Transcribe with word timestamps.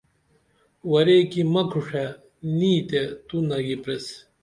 ورے 0.91 1.17
کی 1.31 1.41
مہ 1.53 1.61
کھوڜے 1.69 2.05
نی 2.57 2.73
تے 2.89 3.01
تو 3.27 3.35
نگی 3.49 3.75
پریس 3.83 4.05